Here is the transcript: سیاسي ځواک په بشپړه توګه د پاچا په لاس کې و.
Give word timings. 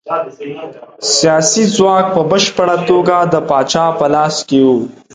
سیاسي 1.15 1.63
ځواک 1.75 2.05
په 2.15 2.21
بشپړه 2.31 2.77
توګه 2.89 3.15
د 3.33 3.35
پاچا 3.49 3.85
په 3.99 4.05
لاس 4.13 4.35
کې 4.49 4.59
و. 4.67 4.69